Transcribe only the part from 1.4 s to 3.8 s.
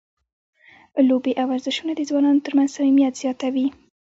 او ورزشونه د ځوانانو ترمنځ صمیمیت زیاتوي.